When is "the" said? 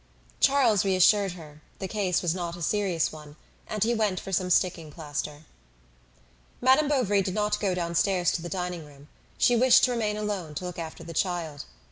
1.77-1.87, 8.41-8.49, 11.03-11.13